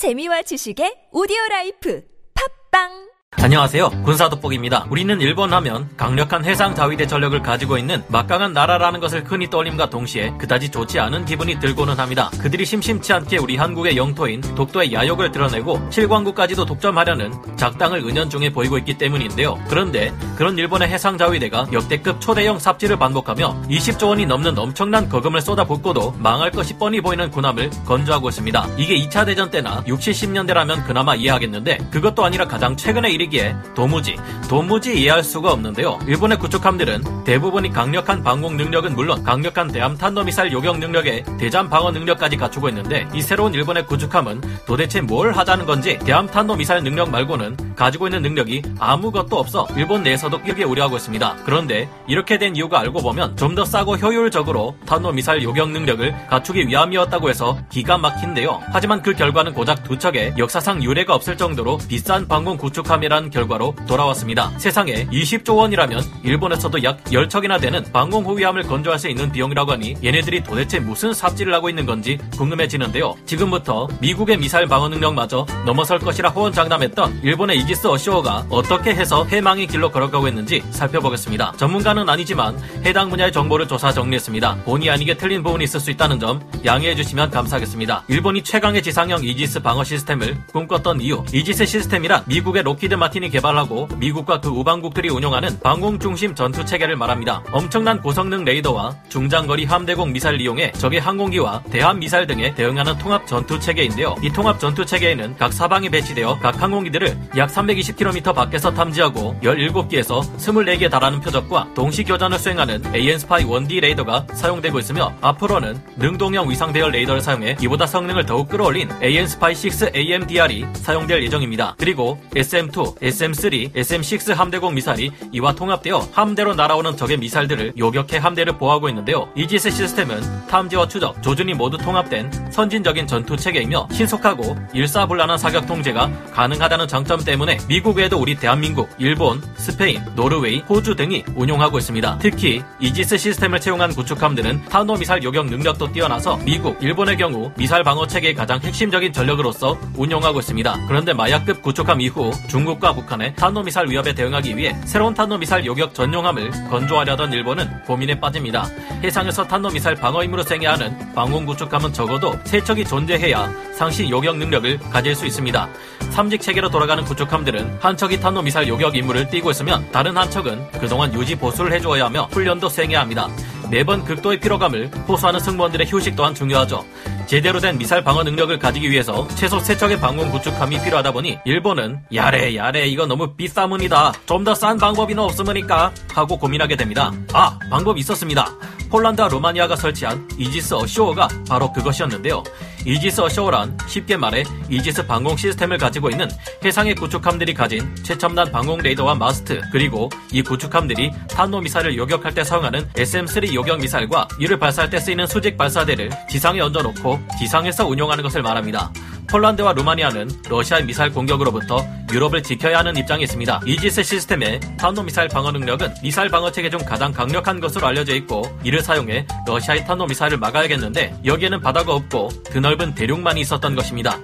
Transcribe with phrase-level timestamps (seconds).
[0.00, 2.00] 재미와 지식의 오디오 라이프.
[2.32, 3.09] 팟빵
[3.42, 4.02] 안녕하세요.
[4.04, 4.86] 군사돋보기입니다.
[4.90, 10.34] 우리는 일본 하면 강력한 해상 자위대 전력을 가지고 있는 막강한 나라라는 것을 흔히 떠올림과 동시에
[10.36, 12.30] 그다지 좋지 않은 기분이 들고는 합니다.
[12.38, 18.98] 그들이 심심치 않게 우리 한국의 영토인 독도의 야욕을 드러내고 칠광구까지도 독점하려는 작당을 은연중에 보이고 있기
[18.98, 19.58] 때문인데요.
[19.70, 26.16] 그런데 그런 일본의 해상 자위대가 역대급 초대형 삽질을 반복하며 20조 원이 넘는 엄청난 거금을 쏟아붓고도
[26.18, 28.68] 망할 것이 뻔히 보이는 군함을 건조하고 있습니다.
[28.76, 34.16] 이게 2차 대전 때나 60, 70년대라면 그나마 이해하겠는데 그것도 아니라 가장 최근의 일이기에 도무지
[34.48, 35.98] 도무지 이해할 수가 없는데요.
[36.06, 42.36] 일본의 구축함들은 대부분이 강력한 방공 능력은 물론 강력한 대함 탄도미사일 요격 능력에 대잠 방어 능력까지
[42.36, 48.08] 갖추고 있는데 이 새로운 일본의 구축함은 도대체 뭘 하자는 건지 대함 탄도미사일 능력 말고는 가지고
[48.08, 51.36] 있는 능력이 아무것도 없어 일본 내에서도 크게 우려하고 있습니다.
[51.44, 57.28] 그런데 이렇게 된 이유가 알고 보면 좀 더 싸고 효율적으로 탄도미사일 요격 능력을 갖추기 위함이었다고
[57.28, 58.60] 해서 기가 막힌데요.
[58.72, 63.74] 하지만 그 결과는 고작 두 척의 역사상 유례가 없을 정도로 비싼 방공 구축함이 란 결과로
[63.86, 64.50] 돌아왔습니다.
[64.56, 70.42] 세상에 20조 원이라면 일본에서도 약 10척이나 되는 방공 호위함을 건조할 수 있는 비용이라고 하니 얘네들이
[70.42, 73.14] 도대체 무슨 삽질을 하고 있는 건지 궁금해지는데요.
[73.26, 79.90] 지금부터 미국의 미사일 방어 능력마저 넘어설 것이라 호언장담했던 일본의 이지스 어쇼어가 어떻게 해서 패망의 길로
[79.90, 81.52] 걸어가고 있는지 살펴보겠습니다.
[81.58, 84.62] 전문가는 아니지만 해당 분야의 정보를 조사 정리했습니다.
[84.64, 88.04] 본의 아니게 틀린 부분이 있을 수 있다는 점 양해해 주시면 감사하겠습니다.
[88.08, 94.40] 일본이 최강의 지상형 이지스 방어 시스템을 꿈꿨던 이유 이지스 시스템이란 미국의 록히드 마틴이 개발하고 미국과
[94.40, 97.42] 그 우방국들이 운용하는 방공 중심 전투 체계를 말합니다.
[97.52, 103.58] 엄청난 고성능 레이더와 중장거리 함대공 미사일 이용해 적의 항공기와 대함 미사일 등에 대응하는 통합 전투
[103.58, 104.16] 체계인데요.
[104.22, 110.90] 이 통합 전투 체계에는 각 사방에 배치되어 각 항공기들을 약 320km 밖에서 탐지하고 17기에서 24개에
[110.90, 117.20] 달하는 표적과 동시 교전을 수행하는 AN-SPY 1D 레이더가 사용되고 있으며 앞으로는 능동형 위상 배열 레이더를
[117.20, 121.74] 사용해 이보다 성능을 더욱 끌어올린 AN-SPY 6 AMDR이 사용될 예정입니다.
[121.78, 128.88] 그리고 SM2, SM3, SM6 함대공 미사일이 이와 통합되어 함대로 날아오는 적의 미사일들을 요격해 함대를 보호하고
[128.88, 129.28] 있는데요.
[129.34, 136.88] 이지스 시스템은 탐지와 추적, 조준이 모두 통합된 선진적인 전투 체계이며 신속하고 일사불란한 사격 통제가 가능하다는
[136.88, 142.18] 장점 때문에 미국 외에도 우리 대한민국, 일본, 스페인, 노르웨이, 호주 등이 운용하고 있습니다.
[142.20, 148.34] 특히 이지스 시스템을 채용한 구축함들은 탄도미사일 요격 능력도 뛰어나서 미국, 일본의 경우 미사일 방어 체계의
[148.34, 150.86] 가장 핵심적인 전력으로서 운용하고 있습니다.
[150.86, 157.32] 그런데 마약급 구축함 이후 중국과 북한의 탄도미사일 위협에 대응하기 위해 새로운 탄도미사일 요격 전용함을 건조하려던
[157.32, 158.66] 일본은 고민에 빠집니다.
[159.02, 164.78] 해상에서 탄도미사일 방어 임무로 생해야 하는 방공 구축함은 적어도 세 척이 존재해야 상시 요격 능력을
[164.90, 165.68] 가질 수 있습니다.
[166.10, 171.12] 삼직 체계로 돌아가는 구축함들은 한 척이 탄도미사일 요격 임무를 띠고 있으면 다른 한 척은 그동안
[171.14, 173.28] 유지 보수를 해주어야 하며 훈련도 수행해야 합니다.
[173.70, 176.84] 매번 극도의 피로감을 호소하는 승무원들의 휴식 또한 중요하죠.
[177.26, 182.00] 제대로 된 미사일 방어 능력을 가지기 위해서 최소 세 척의 방공 구축함이 필요하다 보니 일본은
[182.14, 184.12] 야래 야래 이거 너무 비싸문이다.
[184.26, 187.12] 좀 더 싼 방법이나 없으니까 하고 고민하게 됩니다.
[187.32, 188.48] 아 방법 있었습니다.
[188.90, 192.42] 폴란드와 루마니아가 설치한 이지스 어쇼어가 바로 그것이었는데요.
[192.84, 196.28] Aegis Ashore란 쉽게 말해 이지스 방공 시스템을 가지고 있는
[196.64, 202.88] 해상의 구축함들이 가진 최첨단 방공 레이더와 마스트 그리고 이 구축함들이 탄도 미사일을 요격할 때 사용하는
[202.94, 208.92] SM3 요격 미사일과 이를 발사할 때 쓰이는 수직 발사대를 지상에 얹어놓고 지상에서 운용하는 것을 말합니다.
[209.30, 213.60] 폴란드와 루마니아는 러시아의 미사일 공격으로부터 유럽을 지켜야 하는 입장에 있습니다.
[213.64, 218.42] 이지스 시스템의 탄도 미사일 방어 능력은 미사일 방어 체계 중 가장 강력한 것으로 알려져 있고
[218.64, 224.18] 이를 사용해 러시아의 탄도 미사일을 막아야겠는데 여기에는 바다가 없고 드넓은 대륙만이 있었던 것입니다.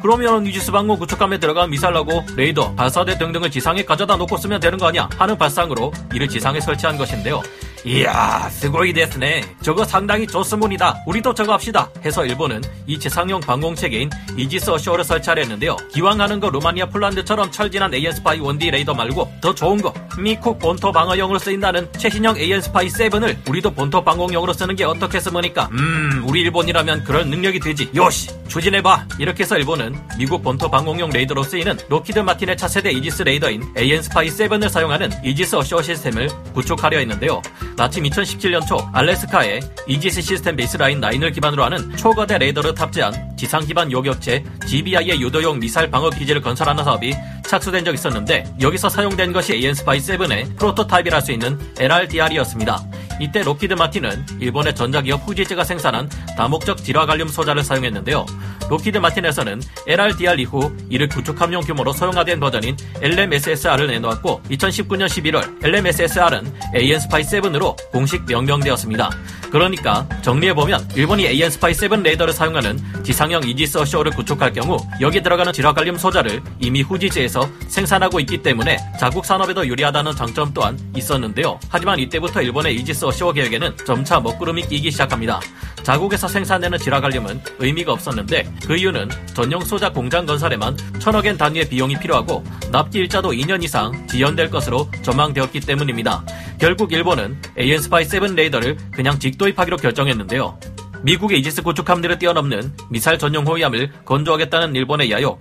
[0.00, 4.86] 그러면 이지스 방공 구축함에 들어간 미사일하고 레이더, 발사대 등등을 지상에 가져다 놓고 쓰면 되는 거
[4.86, 7.42] 아니야 하는 발상으로 이를 지상에 설치한 것인데요.
[7.84, 9.42] 이야, すごいですね.
[9.60, 11.02] 저거 상당히 좋습니다.
[11.04, 11.90] 우리도 저거 합시다.
[12.04, 15.76] 해서 일본은 이 지상용 방공체계인 Aegis Ashore를 설치하려 했는데요.
[15.92, 20.60] 기왕 하는 거 루마니아 폴란드처럼 철 지난 AN-SPY 1D 레이더 말고 더 좋은 거 미국
[20.60, 25.68] 본토 방어용으로 쓰인다는 최신형 AN-SPY 7을 우리도 본토 방공용으로 쓰는 게 어떻겠습니까?
[25.72, 27.90] 음, 우리 일본이라면 그럴 능력이 되지.
[27.96, 29.08] よし, 추진해봐.
[29.18, 34.68] 이렇게 해서 일본은 미국 본토 방공용 레이더로 쓰이는 록히드 마틴의 차세대 이지스 레이더인 AN-SPY 7을
[34.68, 37.42] 사용하는 이지스 어쇼 시스템을 구축하려 했는데요.
[37.76, 43.90] 마침 2017년 초 알래스카에 이지스 시스템 Baseline 9을 기반으로 하는 초거대 레이더를 탑재한 지상 기반
[43.90, 47.14] 요격체 GBI의 유도용 미사일 방어 기지를 건설하는 사업이
[47.46, 52.82] 착수된 적 있었는데 여기서 사용된 것이 AN-SPY 7의 프로토타입이라 할 수 있는 LRDR이었습니다.
[53.22, 58.26] 이때 록히드 마틴은 일본의 전자기업 후지쯔가 생산한 다목적 질화갈륨 소자를 사용했는데요.
[58.68, 67.22] 록히드 마틴에서는 LRDR 이후 이를 구축함용 규모로 소형화된 버전인 LMSSR을 내놓았고 2019년 11월 LMSSR은 AN-SPY
[67.22, 69.10] 7으로 공식 명명되었습니다.
[69.52, 75.52] 그러니까 정리해보면 일본이 AN 스파이 7 레이더를 사용하는 지상형 이지스 어쇼를 구축할 경우 여기 들어가는
[75.52, 81.60] 지라갈륨 소자를 이미 후지지에서 생산하고 있기 때문에 자국 산업에도 유리하다는 장점 또한 있었는데요.
[81.68, 85.38] 하지만 이때부터 일본의 이지스 어쇼 계획에는 점차 먹구름이 끼기 시작합니다.
[85.82, 92.42] 자국에서 생산되는 지라갈륨은 의미가 없었는데 그 이유는 전용 소자 공장 건설에만 천억엔 단위의 비용이 필요하고
[92.70, 96.24] 납기 일자도 2년 이상 지연될 것으로 전망되었기 때문입니다.
[96.62, 100.60] 결국 일본은 AN-SPY 7 레이더를 그냥 직도입하기로 결정했는데요.
[101.02, 105.40] 미국의 이지스 구축 함대를 뛰어넘는 미사일 전용 호위함을 건조하겠다는 일본의 야욕.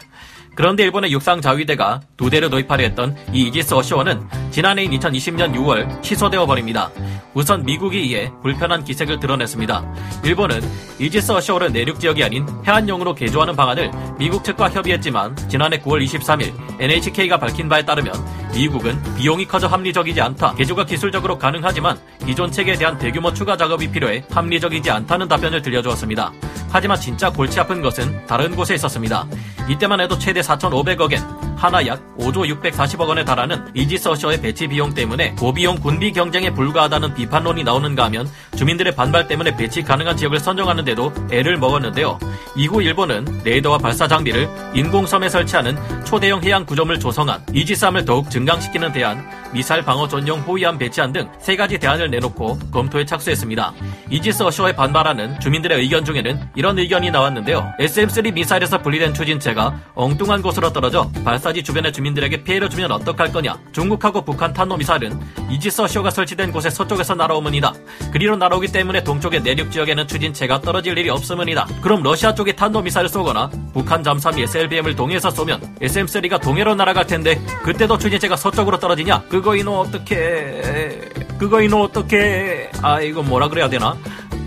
[0.56, 6.45] 그런데 일본의 육상 자위대가 두 대를 도입하려 했던 이 이지스 어쇼어는 지난해인 2020년 6월 취소되어
[6.45, 6.92] 버립니다.
[7.33, 9.94] 우선 미국이 이에 불편한 기색을 드러냈습니다.
[10.25, 10.62] 일본은
[11.00, 17.38] Aegis Ashore를 내륙 지역이 아닌 해안용으로 개조하는 방안을 미국 측과 협의했지만 지난해 9월 23일 NHK가
[17.38, 18.13] 밝힌 바에 따르면
[18.53, 20.56] 미국은 비용이 커져 합리적이지 않다.
[20.56, 26.33] 개조가 기술적으로 가능하지만 기존 체계에 대한 대규모 추가 작업이 필요해 합리적이지 않다는 답변을 들려주었습니다.
[26.69, 29.25] 하지만 진짜 골치 아픈 것은 다른 곳에 있었습니다.
[29.69, 35.75] 이때만 해도 최대 4,500억엔 한화 약 5조 640억 원에 달하는 이지서셔의 배치 비용 때문에 고비용
[35.75, 38.27] 군비 경쟁에 불과하다는 비판론이 나오는가 하면
[38.57, 42.17] 주민들의 반발 때문에 배치 가능한 지역을 선정하는데도 애를 먹었는데요.
[42.55, 49.23] 이후 일본은 레이더와 발사 장비를 인공섬에 설치하는 초대형 해양 구조물 조성안, 이지함을 더욱 증강시키는 대안,
[49.53, 53.74] 미사일 방어 전용 호위함 배치안 등 세 가지 대안을 내놓고 검토에 착수했습니다.
[54.09, 57.74] 이지스 어쇼에 반발하는 주민들의 의견 중에는 이런 의견이 나왔는데요.
[57.80, 63.57] SM3 미사일에서 분리된 추진체가 엉뚱한 곳으로 떨어져 발사지 주변의 주민들에게 피해를 주면 어떡할 거냐.
[63.71, 65.19] 중국하고 북한 탄도 미사일은
[65.50, 67.74] 이지스 어쇼가 설치된 곳의 서쪽에서 날아오문이다.
[68.12, 71.68] 그리로 날아오기 때문에 동쪽의 내륙 지역에는 추진체가 떨어질 일이 없으문이다.
[71.81, 77.42] 그럼 러시아 쪽이 탄도 미사일을 쏘거나 북한 잠수함이 SLBM을 동해에서 쏘면 SM3가 동해로 날아갈 텐데
[77.63, 79.24] 그때도 추진체가 서쪽으로 떨어지냐?
[79.30, 81.09] 그거 이노 어떻게?
[81.38, 82.69] 그거 이노 어떻게?
[82.81, 83.97] 아 이거 뭐라 그래야 되나?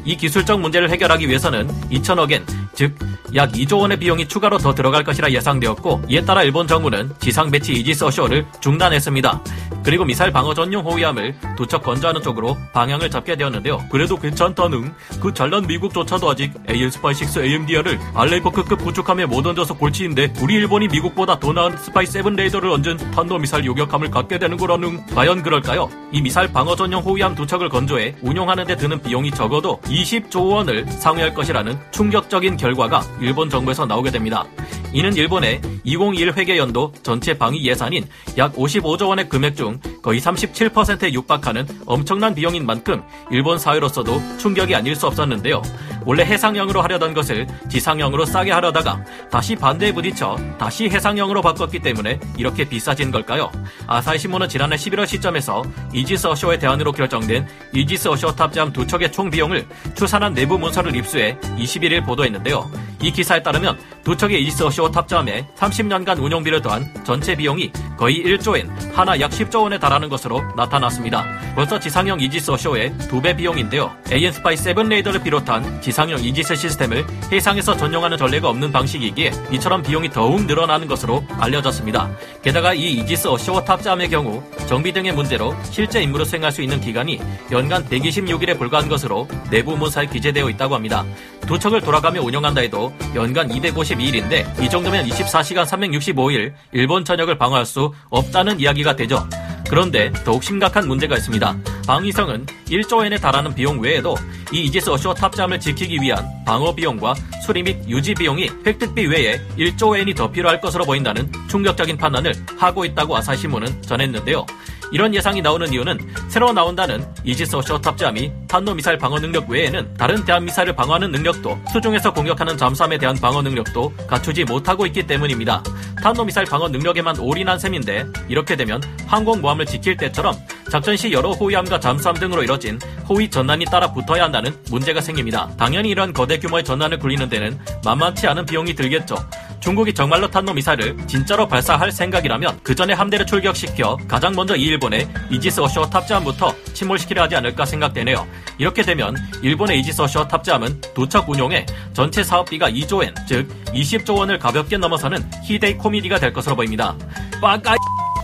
[0.04, 2.44] 이 기술적 문제를 해결하기 위해서는 2천억엔,
[2.74, 2.94] 즉,
[3.34, 7.72] 약 2조 원의 비용이 추가로 더 들어갈 것이라 예상되었고, 이에 따라 일본 정부는 지상 배치
[7.72, 9.40] 이지스 어쇼를 중단했습니다.
[9.84, 13.84] 그리고 미사일 방어 전용 호위함을 두 척 건조하는 쪽으로 방향을 잡게 되었는데요.
[13.90, 20.54] 그래도 괜찮다는 그 잘난 미국조차도 아직 AN-SPY 6 AMDR을 알레이버크급 구축함에 못 얹어서 골치인데 우리
[20.54, 25.42] 일본이 미국보다 더 나은 스파이 7 레이더를 얹은 탄도 미사일 요격함을 갖게 되는 거라는 과연
[25.42, 25.90] 그럴까요?
[26.12, 30.86] 이 미사일 방어 전용 호위함 두 척을 건조해 운용하는 데 드는 비용이 적어도 20조 원을
[30.86, 34.44] 상회할 것이라는 충격적인 결과가 일본 정부에서 나오게 됩니다.
[34.94, 38.06] 이는 일본의 2021 회계연도 전체 방위 예산인
[38.38, 44.94] 약 55조 원의 금액 중 거의 37%에 육박하는 엄청난 비용인 만큼 일본 사회로서도 충격이 아닐
[44.94, 45.62] 수 없었는데요.
[46.06, 52.64] 원래 해상형으로 하려던 것을 지상형으로 싸게 하려다가 다시 반대에 부딪혀 다시 해상형으로 바꿨기 때문에 이렇게
[52.64, 53.50] 비싸진 걸까요?
[53.88, 59.28] 아사히 신문은 지난해 11월 시점에서 이지스 어쇼의 대안으로 결정된 이지스 어쇼 탑재함 두 척의 총
[59.28, 59.66] 비용을
[59.96, 62.93] 추산한 내부 문서를 입수해 21일 보도했는데요.
[63.04, 68.94] 이 기사에 따르면 두 척의 이지스 어쇼 탑재함에 30년간 운용비를 더한 전체 비용이 거의 1조엔
[68.94, 71.22] 한화 약 10조 원에 달하는 것으로 나타났습니다.
[71.54, 73.94] 벌써 지상형 이지스 어쇼의 두배 비용인데요.
[74.10, 80.08] AN SPY 7 레이더를 비롯한 지상형 이지스 시스템을 해상에서 전용하는 전례가 없는 방식이기에 이처럼 비용이
[80.08, 82.10] 더욱 늘어나는 것으로 알려졌습니다.
[82.42, 87.20] 게다가 이 이지스 어쇼 탑재함의 경우 정비 등의 문제로 실제 임무를 수행할 수 있는 기간이
[87.52, 91.04] 연간 126일에 불과한 것으로 내부 문서에 기재되어 있다고 합니다.
[91.46, 97.92] 두 척을 돌아가며 운영한다 해도 연간 252일인데 이 정도면 24시간 365일 일본 전역을 방어할 수
[98.10, 99.28] 없다는 이야기가 되죠.
[99.68, 101.56] 그런데 더욱 심각한 문제가 있습니다.
[101.86, 104.16] 방위성은 1조 엔에 달하는 비용 외에도
[104.52, 107.14] 이 이지스 어쇼 탑잠을 지키기 위한 방어 비용과
[107.44, 112.84] 수리 및 유지 비용이 획득비 외에 1조 엔이 더 필요할 것으로 보인다는 충격적인 판단을 하고
[112.84, 114.46] 있다고 아사히신문은 전했는데요.
[114.94, 115.98] 이런 예상이 나오는 이유는
[116.28, 121.58] 새로 나온다는 이지스 어쇼 탑재함이 탄도 미사일 방어 능력 외에는 다른 대함 미사일을 방어하는 능력도
[121.72, 125.64] 수중에서 공격하는 잠수함에 대한 방어 능력도 갖추지 못하고 있기 때문입니다.
[126.00, 130.32] 탄도 미사일 방어 능력에만 올인한 셈인데 이렇게 되면 항공모함을 지킬 때처럼
[130.70, 135.50] 작전 시 여러 호위함과 잠수함 등으로 이뤄진 호위 전단이 따라 붙어야 한다는 문제가 생깁니다.
[135.56, 139.16] 당연히 이런 거대 규모의 전단을 굴리는 데는 만만치 않은 비용이 들겠죠.
[139.64, 145.08] 중국이 정말로 탄도 미사일을 진짜로 발사할 생각이라면 그 전에 함대를 출격시켜 가장 먼저 이 일본의
[145.30, 148.26] 이지스 어쇼 탑재함부터 침몰시키려 하지 않을까 생각되네요.
[148.58, 154.38] 이렇게 되면 일본의 이지스 어쇼 탑재함은 두 척 운용에 전체 사업비가 2조엔, 즉 20조 원을
[154.38, 156.94] 가볍게 넘어서는 희대의 코미디가 될 것으로 보입니다.
[157.40, 157.74] ばか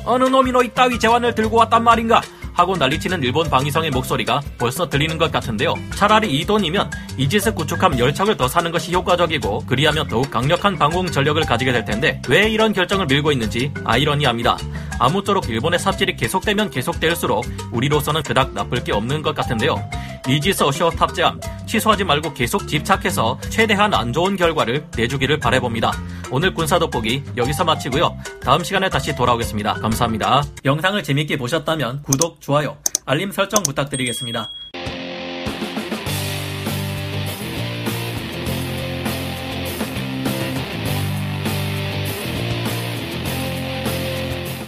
[0.04, 2.20] 어느 놈이 너 이따위 제안을 들고 왔단 말인가?
[2.52, 5.74] 하고 난리치는 일본 방위성의 목소리가 벌써 들리는 것 같은데요.
[5.94, 6.90] 차라리 이 돈이면
[7.20, 12.22] 이지스 구축함 10척을 더 사는 것이 효과적이고 그리하면 더욱 강력한 방공 전력을 가지게 될 텐데
[12.28, 14.56] 왜 이런 결정을 밀고 있는지 아이러니합니다.
[14.98, 19.86] 아무쪼록 일본의 삽질이 계속되면 계속될수록 우리로서는 그닥 나쁠 게 없는 것 같은데요.
[20.26, 25.92] 이지스 어쇼 탑재함 취소하지 말고 계속 집착해서 최대한 안 좋은 결과를 내주기를 바래봅니다.
[26.30, 28.16] 오늘 군사 돋보기 여기서 마치고요.
[28.42, 29.74] 다음 시간에 다시 돌아오겠습니다.
[29.74, 30.42] 감사합니다.
[30.64, 34.50] 영상을 재밌게 보셨다면 구독, 좋아요, 알림 설정 부탁드리겠습니다.